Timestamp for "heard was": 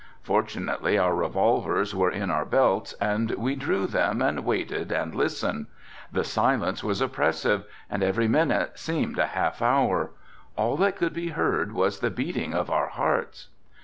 11.27-11.99